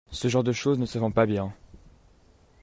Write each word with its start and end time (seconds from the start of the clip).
Ce 0.09 0.27
genre 0.29 0.43
de 0.43 0.51
choses 0.51 0.79
ne 0.79 0.87
se 0.87 0.97
vend 0.97 1.11
pas 1.11 1.27
bien. 1.27 1.53